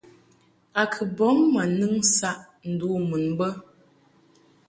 A 0.81 0.83
kɨ 0.93 1.03
bɔŋ 1.17 1.37
ma 1.53 1.63
nɨŋ 1.77 1.93
saʼ 2.17 2.37
ndu 2.71 2.87
mun 3.07 3.25
bə. 3.37 3.47